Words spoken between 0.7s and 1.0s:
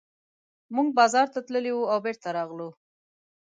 موږ